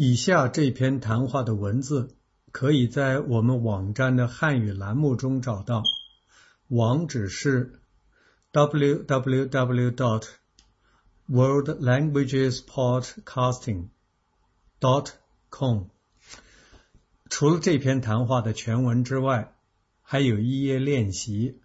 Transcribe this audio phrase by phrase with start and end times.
[0.00, 2.14] 以下这篇谈话的文字
[2.52, 5.82] 可以在我们网站的汉语栏目中找到，
[6.68, 7.80] 网址是
[8.52, 9.90] www.
[9.90, 10.28] dot
[11.28, 13.88] worldlanguagespodcasting.
[14.78, 15.08] dot
[15.50, 15.86] com。
[17.28, 19.52] 除了这篇谈话的全文之外，
[20.02, 21.58] 还有一页练习，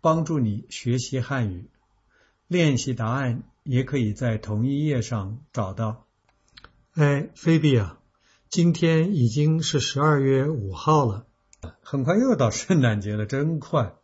[0.00, 1.68] 帮助你学习汉语。
[2.48, 6.03] 练习答案也可以在同一页上找到。
[6.94, 7.98] 哎，菲比啊，
[8.48, 11.26] 今天已经是十二月五号了，
[11.82, 13.96] 很快又到圣诞节了，真快。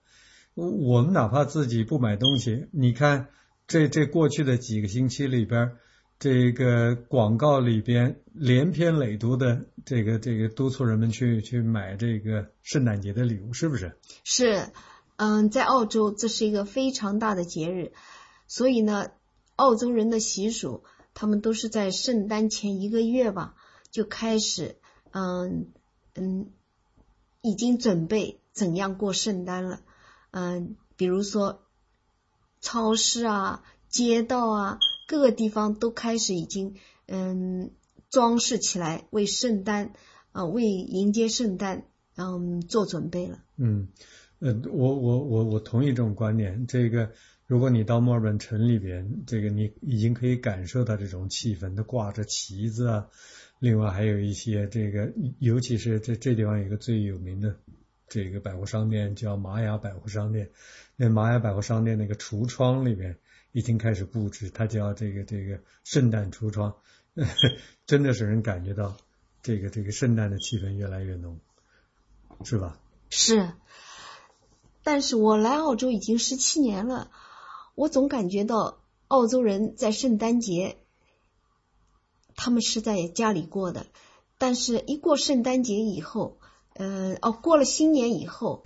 [0.54, 3.28] 我我们哪怕自己不买东西，你看
[3.68, 5.76] 这这过去的几个星期里边，
[6.18, 13.96] 这个广告里边连篇累牍的这个这个督促人们去去买这个圣诞节的礼物，是不是？
[14.24, 14.66] 是，
[15.14, 17.92] 嗯，在澳洲这是一个非常大的节日，
[18.48, 19.12] 所以呢，
[19.54, 20.82] 澳洲人的习俗，
[21.14, 23.54] 他们都是在圣诞前一个月吧
[23.90, 24.76] 就开始，
[25.12, 25.72] 嗯
[26.14, 26.50] 嗯，
[27.42, 29.80] 已经准备怎样过圣诞了。
[30.30, 31.62] 嗯，比如说
[32.60, 37.70] 超市啊、街道啊，各个地方都开始已经嗯
[38.08, 39.92] 装饰起来，为圣诞
[40.32, 43.42] 啊，为迎接圣诞嗯做准备了。
[43.56, 43.88] 嗯，
[44.40, 46.66] 呃，我我我我同意这种观点。
[46.66, 47.12] 这个，
[47.46, 53.08] 如果你到墨尔本城里边，这个你已经可以感受到这种气氛，都挂着旗子啊。
[53.58, 57.56] 另外还有一些这个，尤其是这这地方有一个最有名的。
[58.08, 60.50] 这个百货商店叫玛雅百货商店，
[60.96, 63.18] 那玛雅百货商店那个橱窗里面
[63.52, 66.74] 已经开始布置，它叫这个这个圣诞橱窗，
[67.86, 68.96] 真的使人感觉到
[69.42, 71.38] 这个这个圣诞的气氛越来越浓，
[72.44, 72.80] 是吧？
[73.10, 73.52] 是，
[74.82, 77.10] 但是我来澳洲已经十七年了，
[77.74, 78.78] 我总感觉到
[79.08, 80.76] 澳洲人在圣诞节，
[82.34, 83.86] 他们是在家里过的，
[84.38, 86.38] 但是一过圣诞节以后。
[86.74, 88.62] 嗯哦，过了新年以后，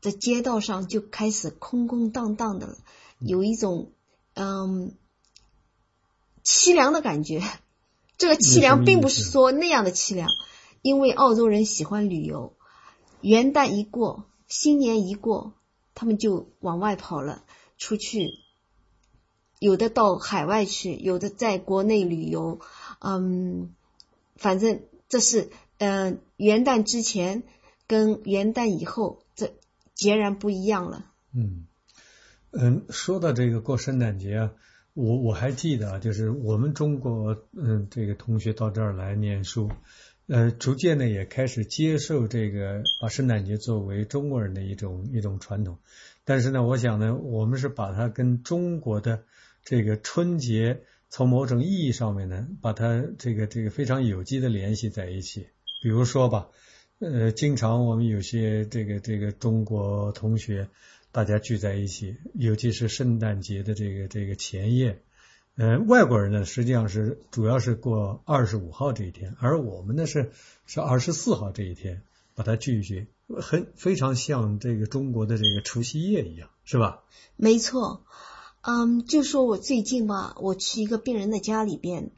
[0.00, 2.78] 在街道上就开始空空荡荡的了，
[3.18, 3.92] 有一种
[4.34, 4.94] 嗯
[6.42, 7.42] 凄凉的感觉。
[8.16, 10.28] 这个凄凉并不是说那样的凄凉，
[10.80, 12.54] 因为澳洲人喜欢旅游，
[13.20, 15.54] 元旦一过，新年一过，
[15.94, 17.42] 他们就往外跑了，
[17.78, 18.34] 出去，
[19.58, 22.60] 有的到海外去，有的在国内旅游，
[23.00, 23.74] 嗯，
[24.36, 25.48] 反正这是。
[25.78, 27.42] 嗯，元旦之前
[27.88, 29.54] 跟元旦以后，这
[29.94, 31.06] 截然不一样了。
[31.34, 31.66] 嗯
[32.50, 34.52] 嗯，说到这个过圣诞节啊，
[34.92, 39.70] 我我还记得啊，就是我们中国嗯这个同学到这儿来念书，
[40.28, 45.78] 呃，逐渐的也开始接受这个把圣诞节作为中国人的一种一种传统。
[46.24, 49.24] 但是呢，我想呢，我们是把它跟中国的
[49.64, 55.48] 这个春节从某种意义上面呢，把它这个这个非常有机的联系在一起。
[55.82, 56.48] 比如说吧，
[57.00, 60.68] 呃，经常我们有些这个这个中国同学，
[61.10, 65.02] 大家聚在一起，尤其是圣诞节的这个这个前夜，
[65.54, 70.32] 呃，外国人呢实际上是主要是过二十五号这一天，而我们呢是
[70.64, 72.02] 是二十四号这一天
[72.34, 73.08] 把它聚一聚，
[73.38, 77.02] 很非常像这个中国的这个除夕夜一样，是吧？
[77.36, 78.04] 没错，
[78.62, 82.12] 嗯，就说我最近吧，我去一个病人的家里边，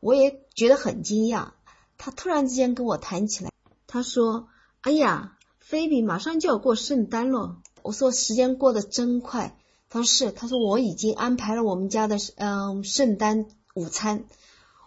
[0.00, 1.50] 我也觉得很惊讶。
[1.96, 3.52] 他突然之间跟我谈起来，
[3.86, 4.48] 他说
[4.82, 9.56] ：“哎呀，菲比马上就要过圣诞了。”我说：“时间过得真快。”
[9.90, 14.24] 他说：“是。”他说：“我已经安排了我们家的嗯圣诞午餐。”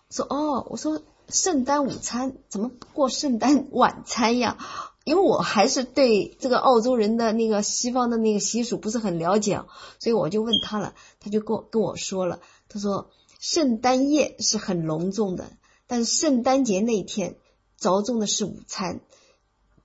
[0.10, 4.58] 我说：“哦。”我说：“圣诞午餐怎么过圣诞晚餐呀？”
[5.06, 9.62] 因为我还是对这个澳洲人的那个西方的那个习俗不是很了解，
[10.00, 15.52] 所以我就问他了，他就跟我跟我说了，他说：“圣诞夜是很隆重的。”
[15.88, 17.36] 但是圣诞节那一天
[17.78, 19.02] 着重的是午餐，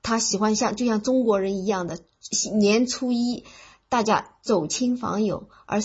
[0.02, 1.98] 他喜欢像就像中国人一样的
[2.54, 3.44] 年初一
[3.88, 5.80] 大家走亲访友，而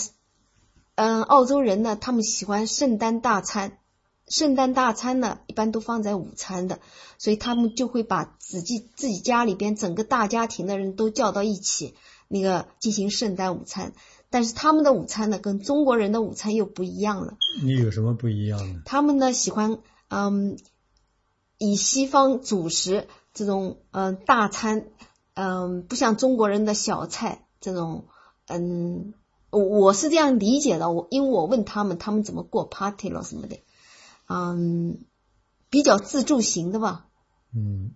[0.94, 3.78] 嗯澳洲人呢，他们喜欢圣诞大餐，
[4.28, 6.80] 圣诞大餐呢一般都放在午餐的，
[7.18, 11.94] 所以他们就会把自己自己家里边整个大家庭的人都叫到一起，
[12.28, 13.92] 那个进行圣诞午餐。
[14.30, 17.36] 但是他们的午餐呢，跟中国人的午餐又不一样了。
[17.62, 18.82] 你有什么不一样呢？
[18.84, 19.78] 他们呢喜欢。
[20.08, 20.58] 嗯，
[21.58, 24.86] 以西方主食这种嗯大餐，
[25.32, 28.04] 嗯不像中国人的小菜这种，
[28.46, 29.14] 嗯
[29.48, 33.60] 我我是这样理解的，我因为我问他们他们怎么过 party 了什么的，
[34.28, 34.98] 嗯
[35.70, 37.06] 比较自助型的吧。
[37.54, 37.92] 嗯，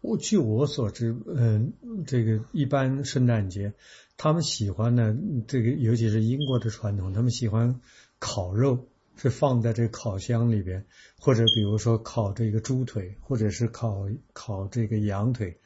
[0.00, 1.74] 我据我所知，嗯
[2.06, 3.74] 这个一般圣诞节
[4.16, 5.14] 他们喜欢呢，
[5.46, 7.80] 这个尤其是英国的传统，他们喜欢
[8.18, 8.88] 烤肉。
[9.14, 10.86] 是放在这烤箱里边，
[11.20, 15.60] 或者比如说烤这个猪腿，或者是烤烤这个羊腿，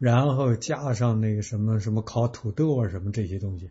[0.00, 3.70] 然后加上那个什么什么烤土豆啊什么这些东西。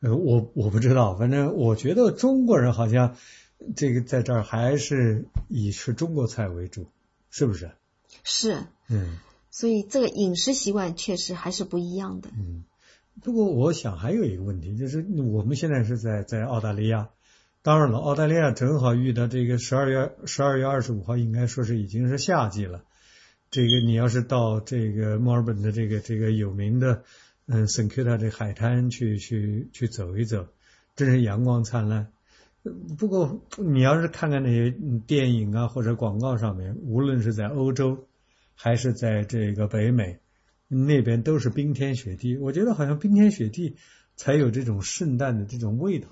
[0.00, 3.14] 呃，我我不知道，反正我觉得中国人好像
[3.76, 6.86] 这个在这儿还是以吃中国菜为主，
[7.30, 7.70] 是不是？
[8.24, 9.18] 是，嗯
[9.50, 12.30] 所以这个饮食习惯确实还是不一样的。
[12.36, 12.64] 嗯。
[13.22, 17.08] 不过我想还有一个问题，就是我们现在是在在澳大利亚，
[17.62, 22.84] 当然了，澳大利亚正好遇到这个十二月十二月二十五号，应该说是已经是夏季了。
[23.50, 27.04] 这个你要是到这个墨尔本的这个这个有名的
[27.46, 30.48] 嗯圣 Q 塔这海滩去去去走一走，
[30.94, 32.08] 真是阳光灿烂。
[32.98, 34.74] 不过你要是看看那些
[35.06, 38.08] 电影啊或者广告上面，无论是在欧洲
[38.56, 40.18] 还是在这个北美，
[40.66, 42.36] 那边都是冰天雪地。
[42.36, 43.76] 我觉得好像冰天雪地
[44.16, 46.08] 才有这种圣诞的这种味道。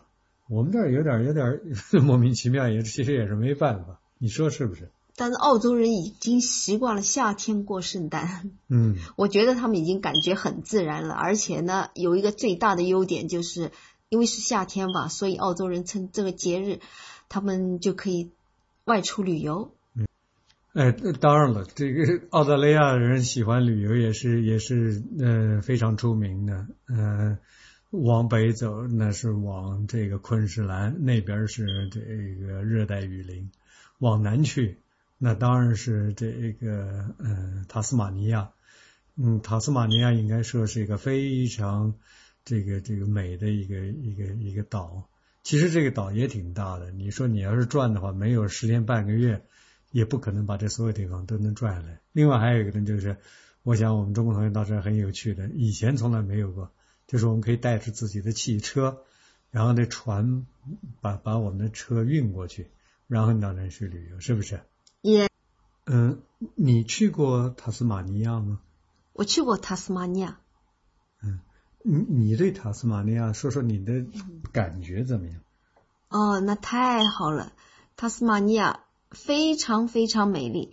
[0.49, 1.61] 我们这儿有点有点
[2.05, 4.01] 莫名其妙，也其实也是没办法。
[4.19, 4.93] 你说是不是？
[5.17, 11.15] 但是澳洲人已经习惯了夏天过圣诞，嗯 我觉得他们已经感觉很自然了。
[11.15, 13.71] 而且呢，有一个最大的优点就是，
[14.09, 16.81] 因为是夏天吧，所以澳洲人趁这个节日，
[17.29, 18.31] 他们就可以
[18.85, 19.73] 外出旅游。
[19.95, 20.07] 嗯
[20.73, 20.91] 哎，
[21.21, 26.67] 当然了，这个澳大利亚人喜欢旅游也是也是呃非常出名的。
[26.89, 27.39] 呃，
[27.91, 33.53] 往北走那是往这个昆士兰那边是这个热带雨林，
[34.01, 34.79] 往南去
[35.19, 38.53] 那当然是这个呃塔斯马尼亚。
[39.17, 41.95] 嗯，塔斯马尼亚应该说是一个非常
[42.45, 45.09] 这个这个美的一个一个一个岛。
[45.43, 49.45] 其实这个岛也挺大的，你说你要是转的话，没有十天半个月。
[49.95, 52.01] 也不可能把这所有地方都能转下来。
[52.11, 53.17] 另外还有一个呢，就是
[53.63, 56.73] 我想我们中国同学到这很有趣的，以前从来没有过，
[57.07, 59.05] 就是我们可以带着自己的汽车，
[59.53, 60.47] 然后那船
[61.01, 62.73] 把把我们的车运过去，
[63.07, 64.59] 然后到那儿去旅游，是不是？
[65.05, 65.29] 也，
[65.85, 66.23] 嗯，
[66.55, 68.61] 你去过塔斯马尼亚吗？
[69.13, 70.41] 我去过塔斯马尼亚，
[71.23, 71.41] 嗯
[71.83, 74.07] 你你对塔斯马尼亚说说你的
[74.51, 75.41] 感觉怎么样？
[76.09, 77.53] 哦，那太好了，
[77.97, 80.73] 塔斯马尼亚非常非常美丽，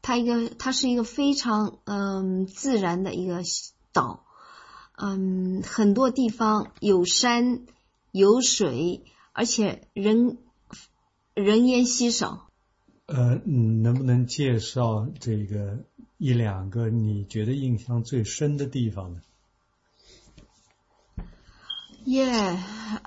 [0.00, 3.42] 它一个它是一个非常嗯自然的一个
[3.92, 4.24] 岛，
[4.96, 7.66] 嗯，很多地方有山
[8.12, 9.02] 有水，
[9.32, 10.38] 而且人
[11.34, 12.46] 人烟稀少。
[13.06, 15.78] 呃，嗯能不能介绍这个
[16.18, 19.20] 一两个你觉得印象最深的地方呢？
[22.04, 22.58] 耶，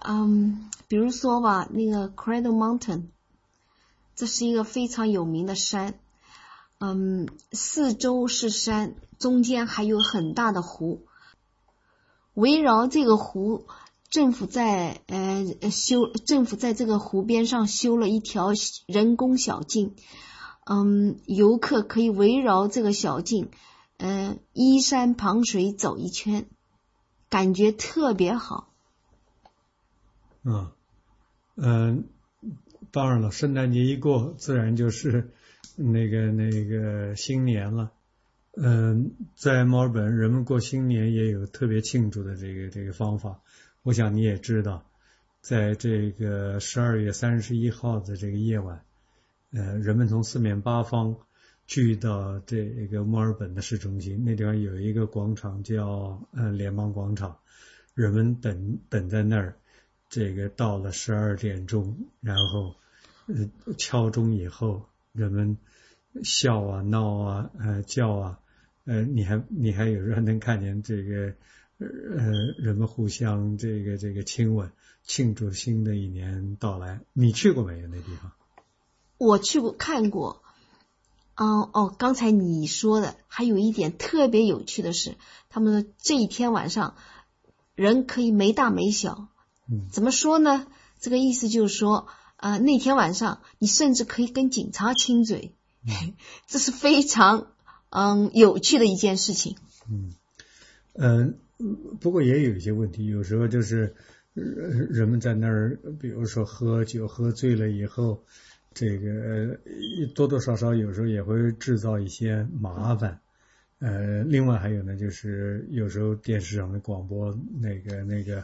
[0.05, 3.07] 嗯，比如说吧，那个 Cradle Mountain，
[4.15, 5.99] 这是一个非常有名的山，
[6.79, 11.05] 嗯，四周是山，中间还有很大的湖，
[12.33, 13.65] 围绕这个湖，
[14.09, 18.51] 政府在呃修，政府在这个湖边上修了一条
[18.87, 19.95] 人工小径，
[20.65, 23.49] 嗯，游客可以围绕这个小径，
[23.97, 26.45] 嗯、依山傍水走一圈，
[27.29, 28.71] 感觉特别好。
[30.43, 30.73] 啊，
[31.55, 32.05] 嗯，
[32.91, 35.33] 当然了，圣诞节一过，自然就是
[35.75, 37.91] 那个那个新年了。
[38.57, 43.41] 嗯，在墨尔本，人们过新年也有特别庆祝的这个这个方法。
[43.85, 44.83] 我想你也知道，
[45.41, 48.83] 在这个十二月三十一号的这个夜晚，
[49.53, 51.15] 呃，人们从四面八方
[51.67, 57.37] 聚到这个墨尔本的市中心，那地方有一个广场叫呃联邦广场，
[57.93, 59.55] 人们等等在那儿。
[60.09, 62.73] 这个到了十二点钟，然后
[63.27, 65.59] 呃敲钟以后，人们
[66.23, 68.39] 笑啊闹啊呃叫啊，
[68.85, 71.35] 呃你还你还有时候能看见这个
[71.77, 71.87] 呃
[72.57, 74.71] 人们互相这个这个亲吻，
[75.03, 77.01] 庆祝新的一年到来。
[77.13, 78.31] 你去过没有那地方？
[79.17, 80.41] 我去过看过，
[81.35, 85.15] 嗯哦，刚才你说的还有一点特别有趣的是，
[85.49, 86.95] 他们说这一天晚上
[87.75, 89.27] 人可以没大没小，
[89.69, 90.67] 嗯怎么说呢？
[90.99, 95.53] 这个意思就是说，呃，那天晚上你甚至可以跟警察亲嘴，
[96.47, 97.47] 这是非常
[97.89, 99.57] 嗯有趣的一件事情。
[99.89, 100.13] 嗯
[100.93, 101.39] 嗯、
[101.99, 103.93] 不过也有一些问题，有时候就是
[104.33, 108.23] 呃人们在那儿，比如说喝酒喝醉了以后，
[108.73, 109.57] 这个
[110.13, 113.19] 多多少少有时候也会制造一些麻烦。
[113.79, 118.43] 呃，另外还有呢，就是有时候电视上的广播那个那个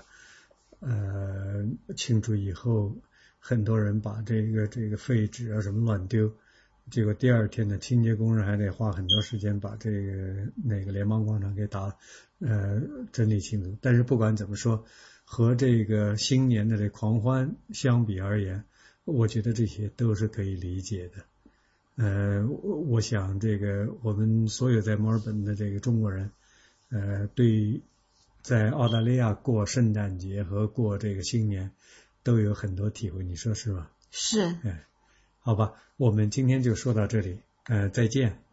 [0.79, 1.65] 呃
[1.95, 2.95] 庆祝以后，
[3.39, 6.31] 很多人把这个这个废纸啊什么乱丢，
[6.89, 11.95] 结果第二天的，清洁工人还得花很多时间把这个那个联邦广场给打
[12.39, 13.77] 呃整理清楚。
[13.81, 14.83] 但是不管怎么说，
[15.23, 18.63] 和这个新年的这狂欢相比而言，
[19.05, 21.23] 我觉得这些都是可以理解的。
[21.95, 26.31] 呃，我我想这个我们所有在墨尔本的这个中国人，
[26.89, 27.81] 呃，对
[28.41, 31.71] 在澳大利亚过圣诞节和过这个新年
[32.23, 33.91] 都有很多体会，你说是吧？
[34.09, 34.85] 是，哎，
[35.43, 38.43] 好吧，我们今天就说到这里，呃，再见。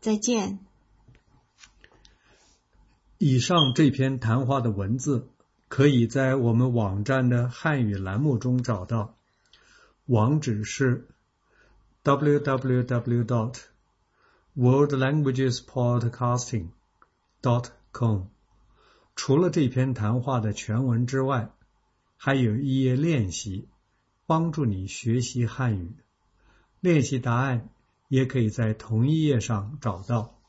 [0.00, 0.58] 再见。
[3.18, 5.28] 以上这篇谈话的文字
[5.68, 9.14] 可以在我们网站的汉语栏目中找到，
[10.06, 11.06] 网址是
[12.02, 13.24] www.
[13.24, 13.60] dot
[14.56, 16.70] worldlanguagespodcasting.
[17.40, 18.22] dot com。
[19.14, 21.52] 除了这篇谈话的全文之外，
[22.16, 23.68] 还有一页练习，
[24.32, 25.92] 帮助你学习汉语。
[26.80, 27.68] 练习答案
[28.08, 30.38] 也可以在同一页上找到。